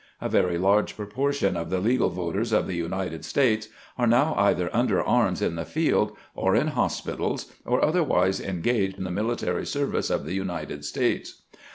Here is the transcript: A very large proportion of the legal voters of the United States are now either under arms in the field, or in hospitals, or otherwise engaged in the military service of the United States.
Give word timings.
A 0.19 0.27
very 0.27 0.57
large 0.57 0.97
proportion 0.97 1.55
of 1.55 1.69
the 1.69 1.77
legal 1.79 2.09
voters 2.09 2.51
of 2.51 2.65
the 2.65 2.73
United 2.73 3.23
States 3.23 3.67
are 3.99 4.07
now 4.07 4.33
either 4.35 4.75
under 4.75 4.99
arms 4.99 5.43
in 5.43 5.53
the 5.55 5.63
field, 5.63 6.13
or 6.33 6.55
in 6.55 6.69
hospitals, 6.69 7.53
or 7.67 7.85
otherwise 7.85 8.41
engaged 8.41 8.97
in 8.97 9.03
the 9.03 9.11
military 9.11 9.67
service 9.67 10.09
of 10.09 10.25
the 10.25 10.33
United 10.33 10.85
States. 10.85 11.43